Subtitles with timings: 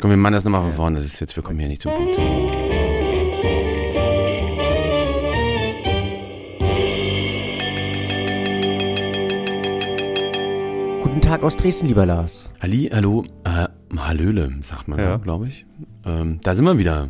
[0.00, 0.96] Komm, wir machen das nochmal von vorne.
[0.96, 2.10] Das ist jetzt, wir kommen hier nicht zum Punkt.
[11.02, 12.52] Guten Tag aus Dresden, lieber Lars.
[12.60, 13.66] Halli, hallo, äh,
[13.96, 15.16] Hallöle, sagt man, Ja.
[15.16, 15.66] glaube ich.
[16.04, 17.08] Ähm, da sind wir wieder.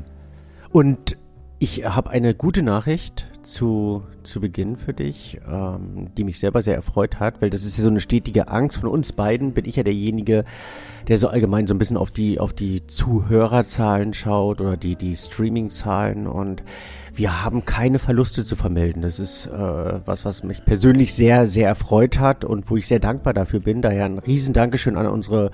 [0.71, 1.17] Und
[1.59, 6.75] ich habe eine gute Nachricht zu, zu Beginn für dich, ähm, die mich selber sehr
[6.75, 9.53] erfreut hat, weil das ist ja so eine stetige Angst von uns beiden.
[9.53, 10.45] Bin ich ja derjenige,
[11.09, 15.17] der so allgemein so ein bisschen auf die, auf die Zuhörerzahlen schaut oder die, die
[15.17, 16.63] Streaming-Zahlen und
[17.15, 19.03] wir haben keine Verluste zu vermelden.
[19.03, 19.51] Das ist äh,
[20.05, 23.83] was, was mich persönlich sehr, sehr erfreut hat und wo ich sehr dankbar dafür bin.
[23.83, 25.51] Daher ein riesen Dankeschön an unsere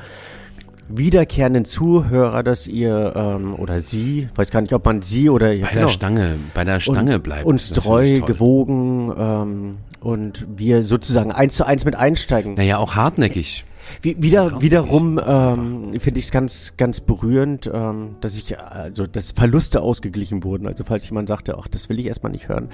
[0.88, 5.66] wiederkehrenden Zuhörer, dass ihr ähm, oder sie, weiß gar nicht, ob man sie oder ja,
[5.66, 7.44] Bei genau, der Stange, bei der Stange und, bleibt.
[7.44, 12.54] uns treu, gewogen ähm, und wir sozusagen eins zu eins mit einsteigen.
[12.54, 13.64] Naja, auch hartnäckig.
[14.02, 19.32] Wie, wieder, wiederum ähm, finde ich es ganz, ganz berührend, ähm, dass ich, also, dass
[19.32, 20.66] Verluste ausgeglichen wurden.
[20.66, 22.68] Also, falls jemand sagte, ach, das will ich erstmal nicht hören.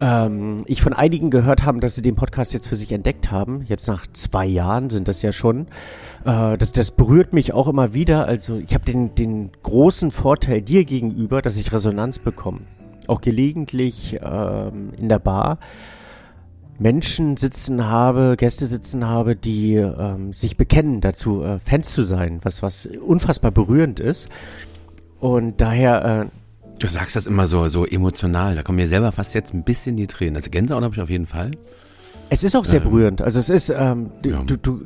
[0.00, 3.62] Ähm, ich von einigen gehört haben, dass sie den Podcast jetzt für sich entdeckt haben.
[3.66, 5.66] Jetzt nach zwei Jahren sind das ja schon.
[6.24, 8.26] Äh, das, das berührt mich auch immer wieder.
[8.26, 12.60] Also, ich habe den, den großen Vorteil dir gegenüber, dass ich Resonanz bekomme.
[13.06, 15.58] Auch gelegentlich ähm, in der Bar.
[16.78, 22.40] Menschen sitzen habe, Gäste sitzen habe, die ähm, sich bekennen dazu, äh, Fans zu sein,
[22.42, 24.30] was, was unfassbar berührend ist.
[25.18, 26.39] Und daher, äh,
[26.80, 28.56] Du sagst das immer so, so emotional.
[28.56, 30.36] Da kommen mir selber fast jetzt ein bisschen die Tränen.
[30.36, 31.50] Also Gänsehaut habe ich auf jeden Fall.
[32.30, 33.20] es ist auch sehr Ähm, berührend.
[33.22, 34.42] Also es ist, ähm, du, ja.
[34.44, 34.80] du, du,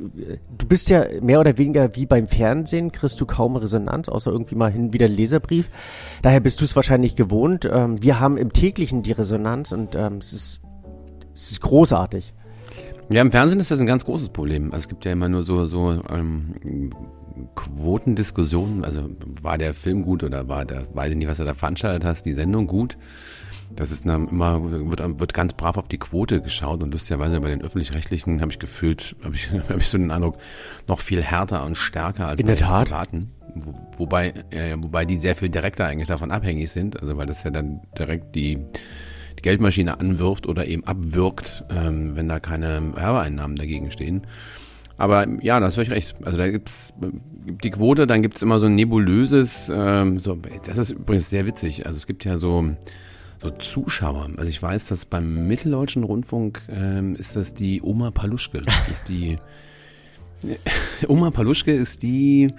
[0.57, 4.55] du bist ja mehr oder weniger wie beim Fernsehen, kriegst du kaum Resonanz, außer irgendwie
[4.55, 5.69] mal hin wieder einen Leserbrief.
[6.21, 7.67] Daher bist du es wahrscheinlich gewohnt.
[7.71, 10.61] Ähm, wir haben im täglichen die Resonanz und ähm, es ist,
[11.33, 12.33] es ist großartig.
[13.09, 14.73] Ja, im Fernsehen ist das ein ganz großes Problem.
[14.73, 16.89] Also es gibt ja immer nur so, so ähm,
[17.55, 18.83] Quotendiskussionen.
[18.83, 19.09] Also
[19.41, 22.23] war der Film gut oder war der, weiß ich nicht, was du da veranstaltet hast,
[22.23, 22.97] die Sendung gut.
[23.75, 27.49] Das ist dann immer, wird, wird ganz brav auf die Quote geschaut und lustigerweise bei
[27.49, 30.37] den Öffentlich-Rechtlichen habe ich gefühlt, habe ich, hab ich so den Eindruck,
[30.87, 32.87] noch viel härter und stärker als In bei der den Tat.
[32.87, 33.31] Privaten.
[33.55, 37.43] Wo, wobei, äh, wobei die sehr viel direkter eigentlich davon abhängig sind, also weil das
[37.43, 38.57] ja dann direkt die,
[39.37, 44.27] die Geldmaschine anwirft oder eben abwirkt, ähm, wenn da keine Werbeeinnahmen dagegen stehen.
[44.97, 46.15] Aber ja, das völlig recht.
[46.23, 46.93] Also da gibt's
[47.45, 51.45] gibt die Quote, dann gibt's immer so ein nebulöses, ähm, so, das ist übrigens sehr
[51.45, 51.85] witzig.
[51.85, 52.71] Also es gibt ja so,
[53.41, 54.29] so Zuschauer.
[54.37, 58.61] Also ich weiß, dass beim Mitteldeutschen Rundfunk ähm, ist das die Oma Paluschke.
[58.89, 59.37] Ist die
[61.07, 62.53] Oma Paluschke ist die,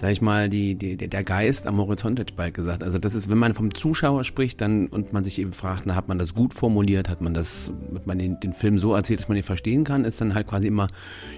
[0.00, 2.84] sag ich mal, die, die, der Geist am Horizont, hätte ich bald gesagt.
[2.84, 5.94] Also das ist, wenn man vom Zuschauer spricht, dann und man sich eben fragt, na,
[5.96, 9.20] hat man das gut formuliert, hat man das, hat man den, den Film so erzählt,
[9.20, 10.88] dass man ihn verstehen kann, ist dann halt quasi immer,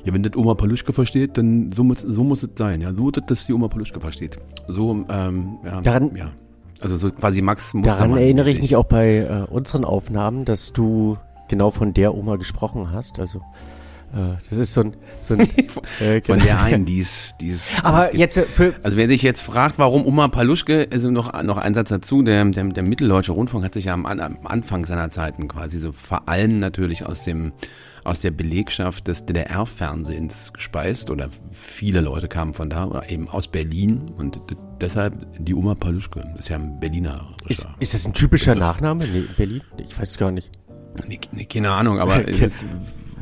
[0.04, 2.80] ja, wenn das Oma Paluschke versteht, dann so, muss- so muss es sein.
[2.80, 4.38] Ja, so, dass das die Oma Paluschke versteht.
[4.66, 6.32] So, ähm, ja, Daran- ja.
[6.80, 10.72] Also so quasi Max Daran Mustermann erinnere ich mich auch bei äh, unseren Aufnahmen, dass
[10.72, 11.16] du
[11.48, 13.18] genau von der Oma gesprochen hast.
[13.18, 13.40] Also
[14.12, 15.40] das ist so ein, so ein
[16.00, 16.44] äh, Von genau.
[16.44, 17.84] der einen, die ist, die ist.
[17.84, 21.58] Aber jetzt äh, für Also wer sich jetzt fragt, warum Oma Paluschke, also noch, noch
[21.58, 25.10] ein Satz dazu, der, der, der Mitteldeutsche Rundfunk hat sich ja am, am Anfang seiner
[25.10, 27.52] Zeiten quasi so vor allem natürlich aus dem
[28.04, 33.48] aus der Belegschaft des DDR-Fernsehens gespeist oder viele Leute kamen von da oder eben aus
[33.48, 34.40] Berlin und
[34.80, 39.06] deshalb die Oma Paluschke, das ist ja ein Berliner ist, ist das ein typischer Nachname?
[39.06, 39.60] Nee, Berlin?
[39.76, 40.50] Ich weiß es gar nicht.
[41.06, 42.64] Nee, keine Ahnung, aber es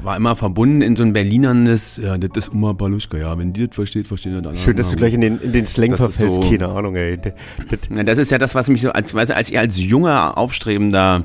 [0.03, 3.67] war immer verbunden in so ein Berlinernes, ja, das ist Oma Paluschke, ja, wenn die
[3.67, 4.57] das versteht, versteht das andere.
[4.57, 6.43] Schön, dass du gleich in den, in den Slang verfällst.
[6.43, 7.19] so- Keine Ahnung, ey.
[7.19, 10.37] Das, das, ist ja das, was mich so als, weißt du, als ich als junger,
[10.39, 11.25] aufstrebender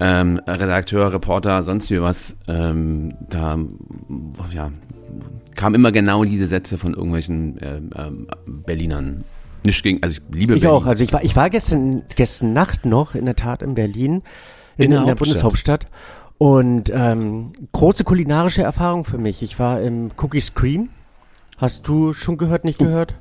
[0.00, 3.58] ähm, Redakteur, Reporter, sonst wie was, ähm, da
[4.52, 4.72] ja,
[5.54, 9.24] kam immer genau diese Sätze von irgendwelchen ähm, ähm, Berlinern.
[9.66, 10.76] Nicht gegen, also ich liebe ich Berlin.
[10.76, 10.86] auch.
[10.86, 14.22] Also ich war, ich war gestern, gestern Nacht noch in der Tat in Berlin,
[14.78, 15.18] in, In der in der Hauptstadt.
[15.18, 15.86] Bundeshauptstadt.
[16.50, 19.42] Und ähm, große kulinarische Erfahrung für mich.
[19.42, 20.88] Ich war im Cookie Scream.
[21.58, 23.14] Hast du schon gehört, nicht gehört?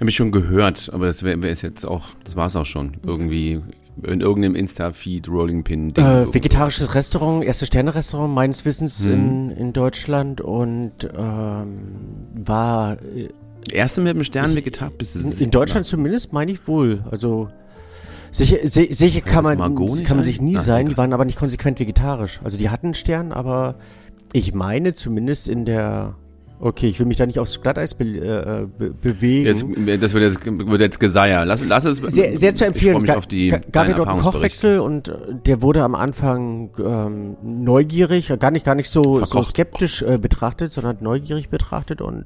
[0.00, 2.92] Habe ich schon gehört, aber das wäre wär jetzt auch, das war es auch schon.
[3.04, 3.60] Irgendwie
[4.04, 5.92] in irgendeinem Insta-Feed, Rolling Pin.
[5.92, 9.12] Ding, Äh, vegetarisches Restaurant, erste Sterne-Restaurant meines Wissens Mhm.
[9.12, 11.78] in, in Deutschland und ähm,
[12.46, 13.28] war äh,
[13.70, 15.44] Erste mit dem Stern vegetar bist du in, sicher?
[15.44, 17.04] in Deutschland zumindest, meine ich wohl.
[17.10, 17.50] Also
[18.30, 19.58] sicher, si- sicher kann man,
[20.04, 20.86] kann man sich nie Ah, sein.
[20.86, 22.40] Die waren aber nicht konsequent vegetarisch.
[22.44, 23.76] Also die hatten einen Stern, aber
[24.32, 26.14] ich meine zumindest in der
[26.60, 29.46] Okay, ich will mich da nicht aufs Glatteis be äh, be bewegen.
[29.46, 29.64] Jetzt,
[30.02, 31.46] das wird jetzt, wird jetzt Geseier.
[31.46, 31.98] Lass, lass es.
[31.98, 32.88] Sehr, sehr zu empfehlen.
[32.88, 35.12] Ich freue mich auf die gab ja dort einen Kochwechsel und äh,
[35.46, 40.72] der wurde am Anfang ähm, neugierig, gar nicht, gar nicht so, so skeptisch äh, betrachtet,
[40.72, 42.24] sondern neugierig betrachtet und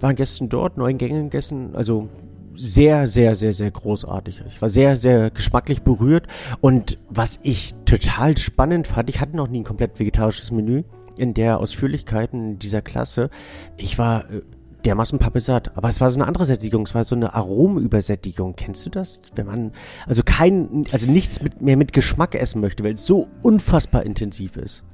[0.00, 2.08] waren gestern dort, neun Gänge gegessen, also
[2.56, 4.42] sehr, sehr, sehr, sehr großartig.
[4.46, 6.26] Ich war sehr, sehr geschmacklich berührt
[6.60, 10.84] und was ich total spannend fand, ich hatte noch nie ein komplett vegetarisches Menü
[11.18, 13.30] in der Ausführlichkeiten dieser Klasse.
[13.76, 14.42] Ich war äh,
[14.84, 15.76] dermaßen pappesatt.
[15.76, 18.54] Aber es war so eine andere Sättigung, es war so eine Aromübersättigung.
[18.56, 19.22] Kennst du das?
[19.34, 19.72] Wenn man
[20.06, 24.56] also kein, also nichts mit, mehr mit Geschmack essen möchte, weil es so unfassbar intensiv
[24.56, 24.84] ist.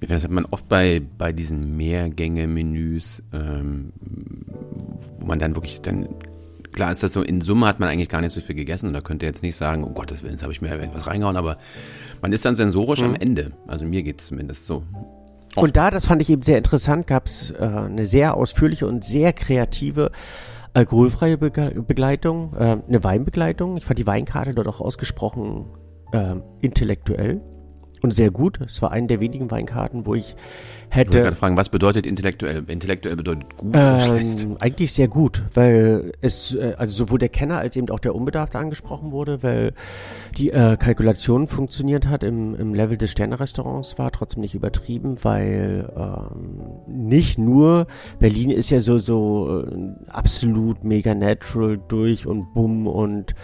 [0.00, 3.92] Das hat man oft bei, bei diesen Mehrgänge-Menüs, ähm,
[5.18, 6.08] wo man dann wirklich dann
[6.72, 8.92] klar ist das so, in Summe hat man eigentlich gar nicht so viel gegessen und
[8.92, 11.58] da könnte jetzt nicht sagen, oh Gottes Willen, jetzt habe ich mir etwas reingehauen, aber
[12.22, 13.08] man ist dann sensorisch mhm.
[13.08, 13.52] am Ende.
[13.66, 14.82] Also mir geht es zumindest so.
[15.56, 15.64] Oft.
[15.64, 19.04] Und da, das fand ich eben sehr interessant, gab es äh, eine sehr ausführliche und
[19.04, 20.12] sehr kreative
[20.74, 21.50] alkoholfreie Be
[21.86, 23.76] Begleitung, äh, eine Weinbegleitung.
[23.76, 25.66] Ich fand die Weinkarte dort auch ausgesprochen
[26.12, 27.40] äh, intellektuell
[28.02, 28.60] und sehr gut.
[28.60, 30.36] Es war eine der wenigen Weinkarten, wo ich
[30.90, 31.18] hätte.
[31.18, 32.64] Ich gerade fragen, was bedeutet intellektuell?
[32.66, 34.46] Intellektuell bedeutet gut ähm, oder schlecht?
[34.58, 38.58] Eigentlich sehr gut, weil es, äh, also sowohl der Kenner als eben auch der Unbedarfte
[38.58, 39.72] angesprochen wurde, weil
[40.36, 45.90] die äh, Kalkulation funktioniert hat im, im Level des Sternerestaurants war, trotzdem nicht übertrieben, weil
[45.96, 47.86] ähm, nicht nur
[48.18, 53.34] Berlin ist ja so, so äh, absolut mega natural durch und bumm und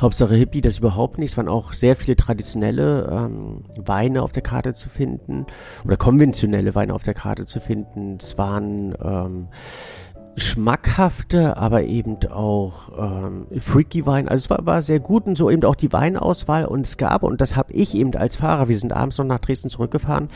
[0.00, 1.32] Hauptsache Hippie, das überhaupt nicht.
[1.32, 5.46] Es waren auch sehr viele traditionelle ähm, Weine auf der Karte zu finden
[5.84, 8.18] oder konventionelle Weine auf der Karte zu finden.
[8.20, 9.48] Es waren ähm,
[10.36, 14.28] schmackhafte, aber eben auch ähm, freaky Wein.
[14.28, 17.22] Also es war, war sehr gut und so eben auch die Weinauswahl und es gab,
[17.22, 20.28] und das habe ich eben als Fahrer, wir sind abends noch nach Dresden zurückgefahren,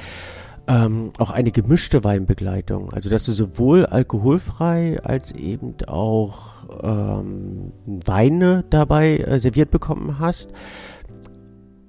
[0.69, 2.93] ähm, auch eine gemischte Weinbegleitung.
[2.93, 6.39] Also dass du sowohl alkoholfrei als eben auch
[6.83, 10.51] ähm, Weine dabei äh, serviert bekommen hast.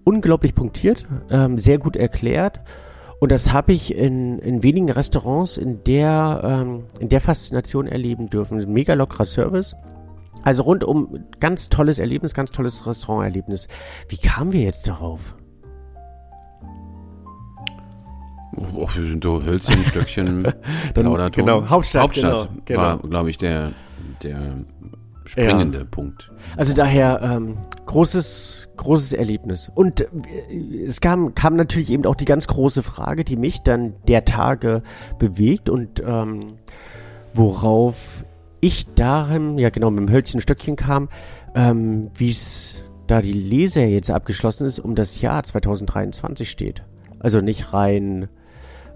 [0.04, 2.62] Unglaublich punktiert, ähm, sehr gut erklärt
[3.19, 8.30] und das habe ich in, in wenigen Restaurants in der, ähm, in der Faszination erleben
[8.30, 8.71] dürfen.
[8.71, 9.75] Mega lockerer Service.
[10.44, 13.68] Also rundum ganz tolles Erlebnis, ganz tolles Restauranterlebnis.
[14.07, 15.36] Wie kamen wir jetzt darauf?
[18.74, 20.44] Oh, wir sind so Hölzchen, Stöckchen,
[20.94, 23.10] Dann, Genau, Hauptstadt, Hauptstadt genau, war, genau.
[23.10, 23.74] glaube ich, der,
[24.24, 24.65] der
[25.25, 25.86] springende ja.
[25.86, 26.31] Punkt.
[26.57, 27.57] Also daher ähm,
[27.89, 29.71] großes, großes Erlebnis.
[29.74, 33.95] Und äh, es kam, kam natürlich eben auch die ganz große Frage, die mich dann
[34.07, 34.83] der Tage
[35.18, 36.57] bewegt und ähm,
[37.33, 38.25] worauf
[38.62, 41.09] ich darin, ja genau, mit dem Hölzchen Stöckchen kam,
[41.56, 46.83] ähm, wie es da die Leser jetzt abgeschlossen ist, um das Jahr 2023 steht.
[47.19, 48.30] Also nicht rein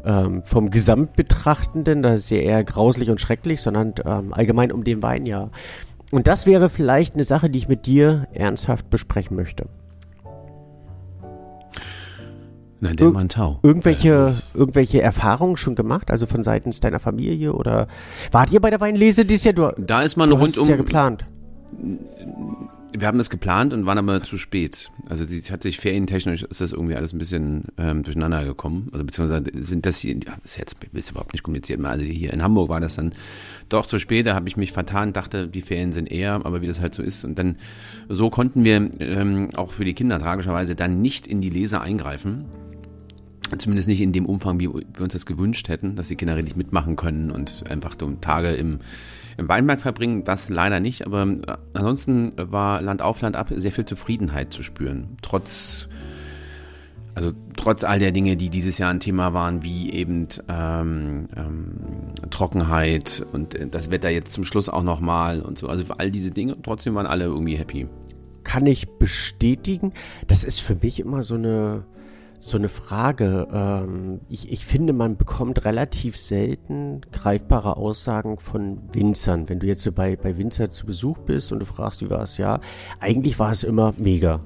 [0.06, 5.02] ähm, vom Gesamtbetrachtenden, das ist ja eher grauslich und schrecklich, sondern ähm, allgemein um den
[5.02, 5.50] Weinjahr.
[6.14, 9.66] Und das wäre vielleicht eine Sache, die ich mit dir ernsthaft besprechen möchte.
[12.80, 13.60] Na, der Ir Tau.
[13.64, 17.88] Irgendwelche, äh, irgendwelche Erfahrungen schon gemacht, also von seitens deiner Familie oder
[18.32, 19.54] wart ihr bei der Weinlese dieses Jahr?
[19.56, 20.70] Du, da ist man du rundum.
[20.70, 21.26] ja geplant
[22.98, 24.92] wir haben das geplant und waren aber zu spät.
[25.10, 28.90] Also die hat sich ferientechnisch ist das irgendwie alles ein bisschen ähm, durcheinander gekommen.
[28.94, 31.84] Also beziehungsweise sind das hier, ja, ist jetzt ist überhaupt nicht kommuniziert.
[31.84, 33.14] Also hier in Hamburg war das dann
[33.70, 34.28] doch zu spät.
[34.28, 37.02] Da habe ich mich vertan, dachte, die Ferien sind eher, aber wie das halt so
[37.02, 37.24] ist.
[37.24, 37.58] Und dann
[38.10, 42.46] so konnten wir ähm, auch für die Kinder tragischerweise dann nicht in die Leser eingreifen.
[43.58, 46.56] Zumindest nicht in dem Umfang, wie wir uns das gewünscht hätten, dass die Kinder richtig
[46.56, 48.80] mitmachen können und einfach Tage im
[49.38, 53.72] im Weinberg verbringen, das leider nicht, aber äh, ansonsten war Land auf Land ab sehr
[53.72, 55.18] viel Zufriedenheit zu spüren.
[55.22, 55.88] Trotz,
[57.16, 61.72] also trotz all der Dinge, die dieses Jahr ein Thema waren, wie eben ähm, ähm,
[62.30, 65.68] Trockenheit und äh, das Wetter jetzt zum Schluss auch nochmal und so.
[65.68, 67.88] Also für all diese Dinge, trotzdem waren alle irgendwie happy.
[68.44, 69.94] Kann ich bestätigen.
[70.28, 71.86] Das ist für mich immer so eine
[72.44, 73.48] so eine Frage.
[73.54, 79.48] Ähm, ich, ich finde, man bekommt relativ selten greifbare Aussagen von Winzern.
[79.48, 82.22] Wenn du jetzt so bei, bei Winzer zu Besuch bist und du fragst, wie war
[82.22, 82.60] es ja,
[83.00, 84.42] eigentlich war es immer mega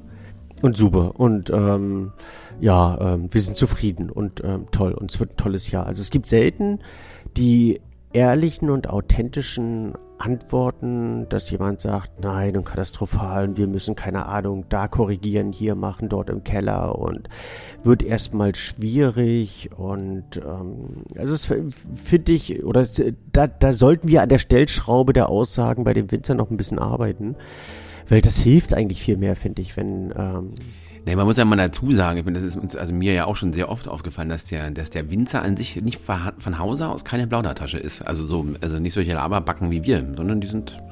[0.61, 2.11] und super und ähm,
[2.59, 5.87] ja, ähm, wir sind zufrieden und ähm, toll und es wird ein tolles Jahr.
[5.87, 6.79] Also es gibt selten
[7.35, 7.81] die
[8.13, 14.65] ehrlichen und authentischen Antworten, dass jemand sagt, nein und katastrophal und wir müssen keine Ahnung
[14.69, 17.29] da korrigieren, hier machen, dort im Keller und
[17.83, 22.85] wird erstmal schwierig und ähm, also es finde ich oder
[23.31, 26.79] da, da sollten wir an der Stellschraube der Aussagen bei den Winzern noch ein bisschen
[26.79, 27.35] arbeiten,
[28.09, 30.53] weil das hilft eigentlich viel mehr, finde ich, wenn ähm,
[31.07, 33.23] Nee, man muss ja mal dazu sagen, ich meine, das ist uns, also mir ja
[33.23, 36.89] auch schon sehr oft aufgefallen, dass der, dass der Winzer an sich nicht von Hause
[36.89, 38.01] aus keine Plaudertasche ist.
[38.01, 40.83] Also so, also nicht solche Laberbacken wie wir, sondern die sind,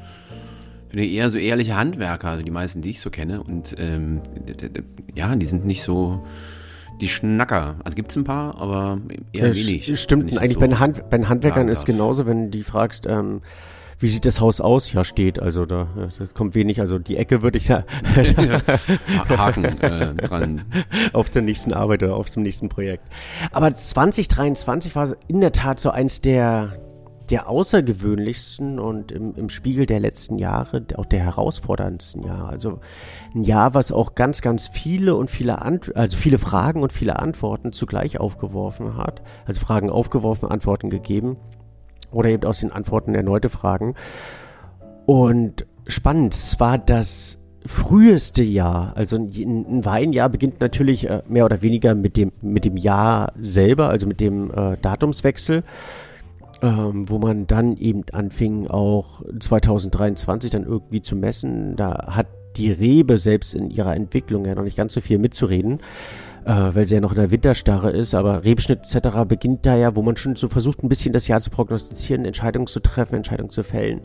[0.88, 3.44] finde ich, eher so ehrliche Handwerker, also die meisten, die ich so kenne.
[3.44, 4.22] Und ähm,
[5.14, 6.26] ja, die sind nicht so
[7.02, 7.76] die Schnacker.
[7.84, 9.00] Also gibt es ein paar, aber
[9.34, 10.00] eher ja, wenig.
[10.00, 13.06] Stimmt, eigentlich so bei, den Hand, bei den Handwerkern ist genauso, wenn du die fragst,
[13.06, 13.42] ähm,
[14.00, 14.92] wie sieht das Haus aus?
[14.92, 15.40] Ja, steht.
[15.40, 16.82] Also da, da kommt wenig.
[16.82, 17.86] Also die Ecke würde ich da
[19.30, 20.66] Haken äh, dran.
[21.14, 23.08] Auf zur nächsten Arbeit oder auf zum nächsten Projekt.
[23.52, 26.78] Aber 2023 war in der Tat so eins der
[27.30, 32.50] der außergewöhnlichsten und im, im Spiegel der letzten Jahre auch der herausforderndsten Jahre.
[32.50, 32.80] Also
[33.34, 37.18] ein Jahr, was auch ganz, ganz viele und viele Ant also viele Fragen und viele
[37.18, 39.24] Antworten zugleich aufgeworfen hat.
[39.46, 41.38] Also Fragen aufgeworfen, Antworten gegeben
[42.12, 43.96] oder eben aus den Antworten erneute Fragen.
[45.06, 51.46] Und spannend, es war das früheste Jahr, also ein, ein Weinjahr beginnt natürlich äh, mehr
[51.46, 55.64] oder weniger mit dem, mit dem Jahr selber, also mit dem äh, Datumswechsel,
[56.62, 61.76] ähm, wo man dann eben anfing, auch 2023 dann irgendwie zu messen.
[61.76, 65.80] Da hat die Rebe selbst in ihrer Entwicklung ja noch nicht ganz so viel mitzureden
[66.46, 69.26] äh, weil sie ja noch in der Winterstarre ist, aber Rebschnitt etc.
[69.28, 72.68] beginnt da ja, wo man schon so versucht, ein bisschen das Jahr zu prognostizieren, Entscheidungen
[72.68, 74.02] zu treffen, Entscheidungen zu fällen.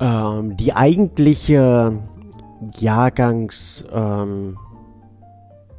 [0.00, 2.02] Ähm, die eigentliche
[2.76, 3.84] Jahrgangs...
[3.92, 4.58] Ähm,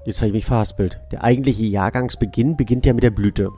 [0.06, 1.02] jetzt habe ich mich verhaspelt.
[1.12, 3.50] Der eigentliche Jahrgangsbeginn beginnt ja mit der Blüte.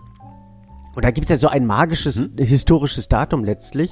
[0.95, 2.31] Und da gibt es ja so ein magisches, hm?
[2.37, 3.91] historisches Datum letztlich.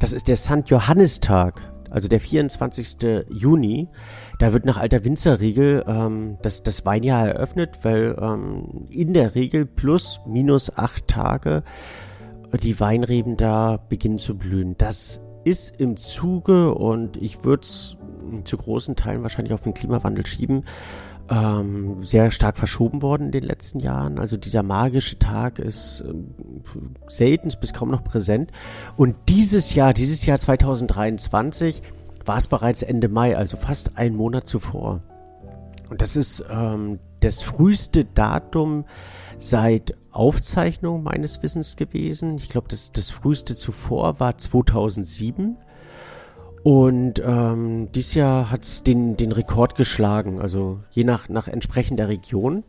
[0.00, 0.64] Das ist der St.
[0.66, 3.26] Johannistag also der 24.
[3.28, 3.88] Juni,
[4.40, 9.66] da wird nach alter Winzerregel ähm, das, das Weinjahr eröffnet, weil ähm, in der Regel
[9.66, 11.62] plus minus acht Tage
[12.62, 14.76] die Weinreben da beginnen zu blühen.
[14.78, 17.98] Das ist im Zuge und ich würde es
[18.44, 20.64] zu großen Teilen wahrscheinlich auf den Klimawandel schieben,
[21.28, 24.18] ähm, sehr stark verschoben worden in den letzten Jahren.
[24.18, 26.14] Also dieser magische Tag ist äh,
[27.08, 28.50] selten bis kaum noch präsent.
[28.96, 31.82] Und dieses Jahr, dieses Jahr 2023,
[32.30, 35.00] war es bereits Ende Mai, also fast einen Monat zuvor.
[35.88, 38.84] Und das ist ähm, das früheste Datum
[39.36, 42.36] seit Aufzeichnung meines Wissens gewesen.
[42.36, 45.56] Ich glaube, das, das früheste zuvor war 2007.
[46.62, 52.06] Und ähm, dieses Jahr hat es den, den Rekord geschlagen, also je nach, nach entsprechender
[52.06, 52.62] Region.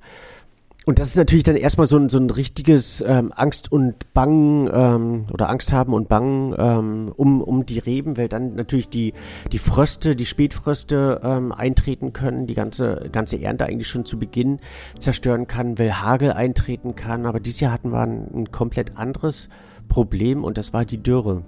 [0.87, 4.67] Und das ist natürlich dann erstmal so ein, so ein richtiges ähm, Angst und Bangen
[4.73, 9.13] ähm, oder Angst haben und Bangen ähm, um, um die Reben, weil dann natürlich die,
[9.51, 14.59] die Fröste, die Spätfröste ähm, eintreten können, die ganze, ganze Ernte eigentlich schon zu Beginn
[14.97, 17.27] zerstören kann, weil Hagel eintreten kann.
[17.27, 19.49] Aber dieses Jahr hatten wir ein, ein komplett anderes
[19.87, 21.43] Problem und das war die Dürre.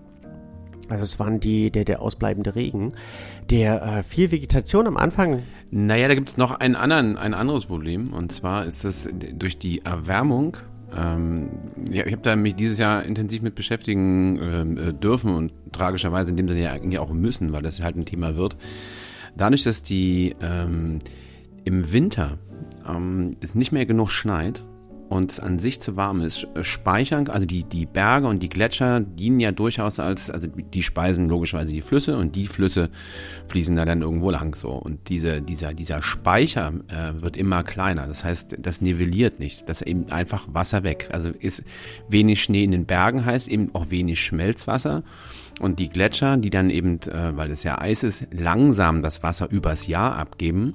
[0.89, 2.93] Also es waren die, der, der ausbleibende Regen,
[3.49, 5.43] der äh, viel Vegetation am Anfang.
[5.71, 8.13] Naja, da gibt es noch einen anderen, ein anderes Problem.
[8.13, 10.57] Und zwar ist das durch die Erwärmung.
[10.95, 11.49] Ähm,
[11.91, 16.31] ja, ich habe da mich dieses Jahr intensiv mit beschäftigen ähm, äh, dürfen und tragischerweise
[16.31, 18.57] in dem Sinne ja eigentlich auch müssen, weil das halt ein Thema wird.
[19.35, 20.99] Dadurch, dass die ähm,
[21.63, 22.37] im Winter
[22.87, 24.63] ähm, es nicht mehr genug schneit,
[25.13, 29.39] und an sich zu warm ist, speichern, also die, die Berge und die Gletscher dienen
[29.39, 32.89] ja durchaus als, also die speisen logischerweise die Flüsse und die Flüsse
[33.45, 34.69] fließen da dann irgendwo lang so.
[34.69, 38.07] Und diese, dieser, dieser Speicher äh, wird immer kleiner.
[38.07, 39.69] Das heißt, das nivelliert nicht.
[39.69, 41.09] Das ist eben einfach Wasser weg.
[41.11, 41.63] Also ist
[42.09, 45.03] wenig Schnee in den Bergen heißt eben auch wenig Schmelzwasser.
[45.59, 49.47] Und die Gletscher, die dann eben, äh, weil es ja Eis ist, langsam das Wasser
[49.51, 50.73] übers Jahr abgeben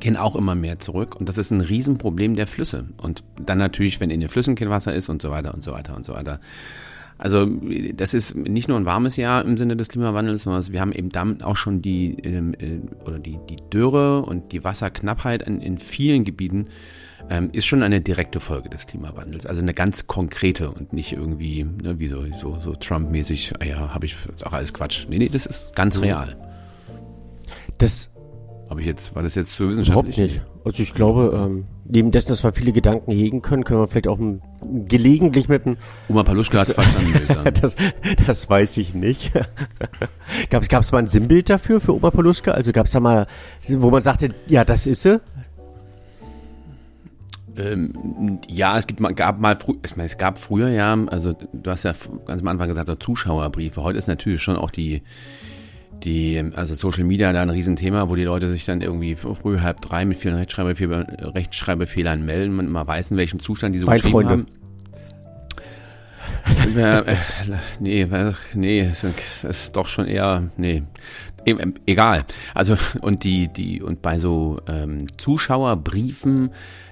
[0.00, 2.86] gehen auch immer mehr zurück und das ist ein Riesenproblem der Flüsse.
[2.98, 5.72] Und dann natürlich, wenn in den Flüssen kein Wasser ist und so weiter und so
[5.72, 6.40] weiter und so weiter.
[7.18, 7.46] Also
[7.94, 11.08] das ist nicht nur ein warmes Jahr im Sinne des Klimawandels, sondern wir haben eben
[11.10, 15.78] damit auch schon die ähm, äh, oder die, die Dürre und die Wasserknappheit in, in
[15.78, 16.66] vielen Gebieten
[17.28, 19.46] ähm, ist schon eine direkte Folge des Klimawandels.
[19.46, 23.94] Also eine ganz konkrete und nicht irgendwie, ne, wie so, so, so Trump-mäßig, ah ja,
[23.94, 25.06] habe ich auch alles Quatsch.
[25.08, 26.04] Nee, nee, das ist ganz mhm.
[26.04, 26.36] real.
[27.78, 28.14] Das
[28.68, 30.16] habe ich jetzt, war das jetzt zu wissenschaftlich?
[30.18, 30.42] Überhaupt nicht.
[30.64, 34.08] Also ich glaube, ähm, neben dessen, dass wir viele Gedanken hegen können, können wir vielleicht
[34.08, 34.18] auch
[34.60, 35.78] gelegentlich mit einem...
[36.08, 37.76] Oma Paluschka hat es verstanden, das,
[38.26, 39.32] das weiß ich nicht.
[40.50, 42.50] gab es mal ein Sinnbild dafür, für Oma Paluschka?
[42.50, 43.26] Also gab es da mal,
[43.68, 45.20] wo man sagte, ja, das ist sie?
[47.56, 51.84] Ähm, ja, es gibt, gab mal, ich meine, es gab früher ja, also du hast
[51.84, 51.94] ja
[52.26, 53.82] ganz am Anfang gesagt, Zuschauerbriefe.
[53.82, 55.02] Heute ist natürlich schon auch die
[56.04, 59.80] die, also Social Media da ein Riesenthema, wo die Leute sich dann irgendwie früh halb
[59.80, 64.28] drei mit vielen Rechtschreibfehlern, Rechtschreibfehlern melden, man immer weiß, in welchem Zustand die so geschrieben
[64.28, 64.46] haben.
[66.76, 67.16] äh,
[67.80, 68.06] nee,
[68.54, 69.04] nee, es
[69.44, 70.82] ist doch schon eher, nee,
[71.86, 72.24] egal.
[72.54, 76.50] Also und die, die und bei so ähm, Zuschauerbriefen,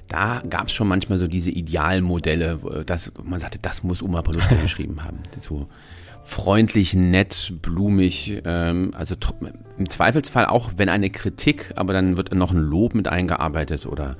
[0.08, 4.54] da gab es schon manchmal so diese Idealmodelle, dass man sagte, das muss Oma Paluschka
[4.62, 5.18] geschrieben haben.
[5.40, 5.68] So
[6.26, 9.14] freundlich, nett, blumig, ähm, also
[9.78, 14.16] im Zweifelsfall auch, wenn eine Kritik, aber dann wird noch ein Lob mit eingearbeitet oder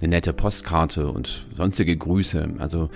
[0.00, 2.54] eine nette Postkarte und sonstige Grüße.
[2.58, 2.88] Also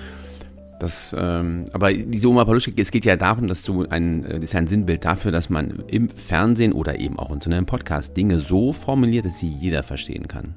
[0.79, 4.53] das, ähm, aber diese Oma Paluschek, es geht ja darum, dass du ein, das ist
[4.53, 8.17] ja ein Sinnbild dafür, dass man im Fernsehen oder eben auch in so einem Podcast
[8.17, 10.55] Dinge so formuliert, dass sie jeder verstehen kann.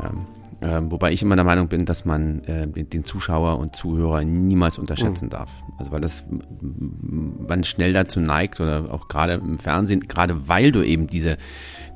[0.00, 0.26] Ähm,
[0.62, 4.78] ähm, wobei ich immer der Meinung bin, dass man äh, den, Zuschauer und Zuhörer niemals
[4.78, 5.30] unterschätzen mhm.
[5.30, 5.50] darf.
[5.78, 6.24] Also weil das
[6.60, 11.38] man schnell dazu neigt oder auch gerade im Fernsehen, gerade weil du eben diese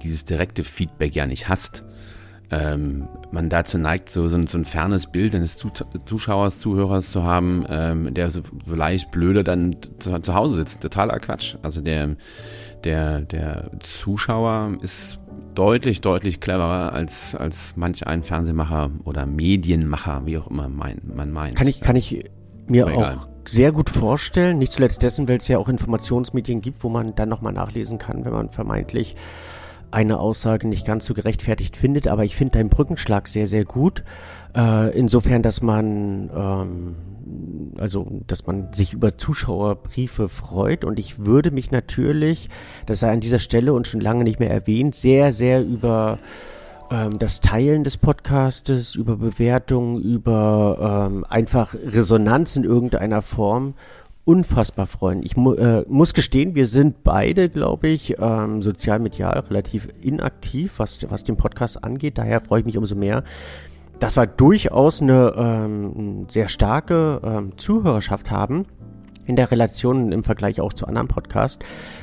[0.02, 1.84] dieses direkte Feedback ja nicht hast,
[2.50, 7.24] ähm, man dazu neigt, so, so, ein, so ein fernes Bild eines Zuschauers, Zuhörers zu
[7.24, 10.82] haben, ähm, der so, so leicht blöde dann zu, zu Hause sitzt.
[10.82, 11.56] Totaler Quatsch.
[11.62, 12.16] Also der,
[12.84, 15.18] der, der Zuschauer ist
[15.54, 21.30] deutlich, deutlich cleverer als, als manch ein Fernsehmacher oder Medienmacher, wie auch immer mein, man
[21.30, 21.56] meint.
[21.56, 22.30] Kann ich, kann ich
[22.66, 26.88] mir auch sehr gut vorstellen, nicht zuletzt dessen, weil es ja auch Informationsmedien gibt, wo
[26.88, 29.16] man dann nochmal nachlesen kann, wenn man vermeintlich
[29.94, 34.04] eine Aussage nicht ganz so gerechtfertigt findet, aber ich finde deinen Brückenschlag sehr, sehr gut.
[34.56, 36.96] Äh, insofern, dass man ähm,
[37.78, 42.48] also dass man sich über Zuschauerbriefe freut und ich würde mich natürlich,
[42.86, 46.18] das sei an dieser Stelle und schon lange nicht mehr erwähnt, sehr, sehr über
[46.90, 53.74] ähm, das Teilen des Podcastes, über Bewertungen, über ähm, einfach Resonanz in irgendeiner Form
[54.24, 55.22] unfassbar freuen.
[55.22, 61.06] Ich mu äh, muss gestehen, wir sind beide, glaube ich, ähm, sozialmedial relativ inaktiv, was,
[61.10, 62.18] was den Podcast angeht.
[62.18, 63.24] Daher freue ich mich umso mehr,
[63.98, 68.66] dass wir durchaus eine ähm, sehr starke ähm, Zuhörerschaft haben
[69.26, 71.58] in der Relation im Vergleich auch zu anderen Podcasts,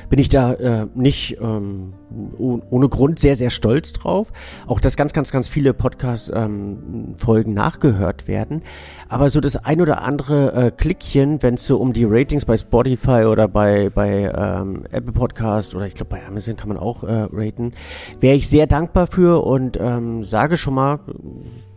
[0.08, 1.94] bin ich da äh, nicht ähm,
[2.38, 4.32] ohne Grund sehr, sehr stolz drauf.
[4.66, 8.62] Auch, dass ganz, ganz, ganz viele Podcast-Folgen ähm, nachgehört werden.
[9.08, 12.56] Aber so das ein oder andere äh, Klickchen, wenn es so um die Ratings bei
[12.56, 17.04] Spotify oder bei, bei ähm, Apple Podcast oder ich glaube bei Amazon kann man auch
[17.04, 17.72] äh, raten,
[18.20, 21.00] wäre ich sehr dankbar für und ähm, sage schon mal,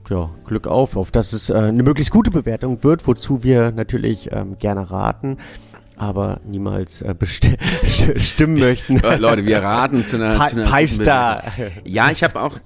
[0.10, 4.30] ja, Glück auf, auf dass es äh, eine möglichst gute Bewertung wird, wozu wir natürlich
[4.32, 5.38] ähm, gerne raten
[5.98, 7.16] aber niemals äh,
[8.18, 8.98] stimmen möchten.
[8.98, 11.44] Leute, wir raten zu einer, zu einer Five Star.
[11.84, 12.60] Ja, ich habe auch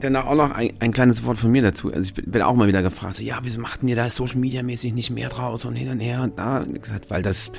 [0.00, 1.92] dann auch noch ein, ein, kleines Wort von mir dazu.
[1.92, 4.62] Also ich werde auch mal wieder gefragt, so, ja, wieso machten ihr da Social Media
[4.62, 6.58] mäßig nicht mehr draus und hin und her und da?
[6.58, 7.52] Und gesagt, weil das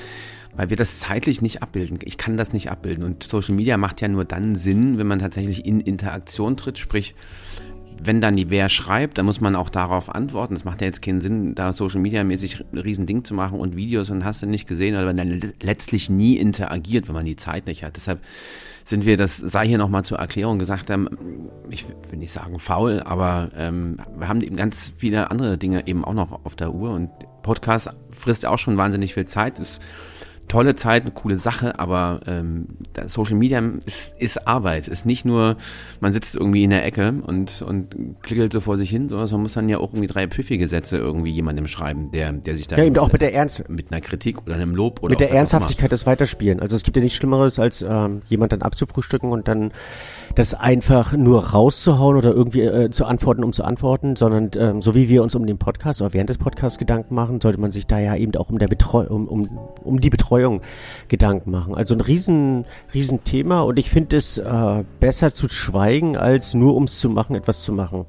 [0.55, 1.97] weil wir das zeitlich nicht abbilden.
[2.03, 5.17] Ich kann das nicht abbilden und Social Media macht ja nur dann Sinn, wenn man
[5.17, 7.15] tatsächlich in Interaktion tritt, sprich
[8.01, 10.53] wenn dann die wer schreibt, dann muss man auch darauf antworten.
[10.53, 13.75] Das macht ja jetzt keinen Sinn, da Social Media mäßig ein Riesending zu machen und
[13.75, 17.65] Videos und hast du nicht gesehen, aber dann letztlich nie interagiert, wenn man die Zeit
[17.65, 17.95] nicht hat.
[17.95, 18.19] Deshalb
[18.85, 21.07] sind wir, das sei hier nochmal zur Erklärung gesagt haben,
[21.69, 26.03] ich will nicht sagen faul, aber ähm, wir haben eben ganz viele andere Dinge eben
[26.03, 27.09] auch noch auf der Uhr und
[27.43, 29.59] Podcast frisst auch schon wahnsinnig viel Zeit.
[29.59, 29.79] Ist
[30.53, 32.67] tolle Zeit, eine coole Sache, aber ähm,
[33.07, 35.57] Social Media ist, ist Arbeit, ist nicht nur,
[35.99, 39.41] man sitzt irgendwie in der Ecke und, und klickelt so vor sich hin, sondern man
[39.41, 42.77] muss dann ja auch irgendwie drei pfiffige Sätze irgendwie jemandem schreiben, der, der sich da
[42.77, 45.31] ja, eben auch mit der Ernst mit einer Kritik oder einem Lob oder mit der
[45.31, 46.59] Ernsthaftigkeit des Weiterspielen.
[46.59, 49.71] Also es gibt ja nichts Schlimmeres, als ähm, jemand dann abzufrühstücken und dann
[50.35, 54.93] das einfach nur rauszuhauen oder irgendwie äh, zu antworten, um zu antworten, sondern ähm, so
[54.93, 57.87] wie wir uns um den Podcast oder während des Podcasts Gedanken machen, sollte man sich
[57.87, 59.47] da ja eben auch um der Betreu um, um,
[59.83, 60.42] um die Betreuung
[61.07, 61.75] Gedanken machen.
[61.75, 66.73] Also ein riesen, riesen Thema und ich finde es äh, besser zu schweigen, als nur
[66.75, 68.05] ums zu machen, etwas zu machen.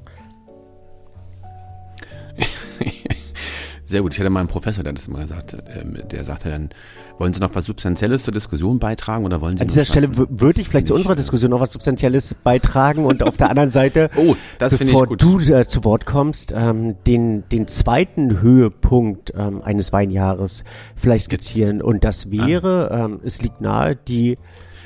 [3.95, 4.13] Sehr gut.
[4.13, 6.71] Ich hatte mal einen Professor, der das immer gesagt, ähm, der sagte dann,
[7.17, 10.61] wollen Sie noch was Substanzielles zur Diskussion beitragen oder wollen Sie An dieser Stelle würde
[10.61, 14.35] ich vielleicht zu unserer Diskussion noch was Substanzielles beitragen und auf der anderen Seite, oh,
[14.59, 20.65] bevor du äh, zu Wort kommst, ähm, den, den zweiten Höhepunkt ähm, eines Weinjahres
[20.97, 21.81] vielleicht skizzieren.
[21.81, 23.05] Und das wäre, ah.
[23.05, 24.39] ähm, es liegt nahe, die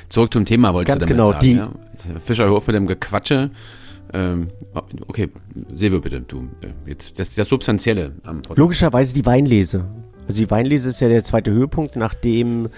[0.09, 2.19] Zurück zum Thema wolltest ganz du damit genau, sagen, die, ja?
[2.19, 3.49] Fischerhof mit dem Gequatsche.
[4.13, 4.47] Ähm,
[5.07, 5.29] okay,
[5.73, 6.49] Silvio bitte, du.
[6.61, 8.57] Äh, jetzt das, das Substanzielle am Podcast.
[8.57, 9.85] Logischerweise die Weinlese.
[10.27, 12.69] Also die Weinlese ist ja der zweite Höhepunkt, nachdem